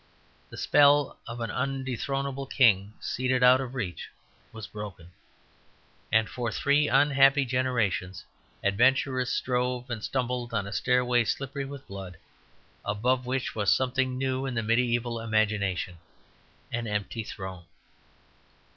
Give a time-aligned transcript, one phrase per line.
[0.49, 4.09] The spell of an undethronable thing seated out of reach
[4.51, 5.11] was broken,
[6.11, 8.25] and for three unhappy generations
[8.63, 12.17] adventurers strove and stumbled on a stairway slippery with blood,
[12.83, 15.99] above which was something new in the mediæval imagination;
[16.71, 17.65] an empty throne.